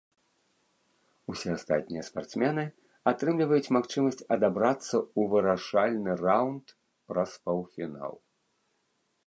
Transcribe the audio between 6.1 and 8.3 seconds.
раўнд праз паўфінал.